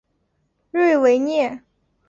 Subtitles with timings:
[0.71, 1.61] 瑞维涅。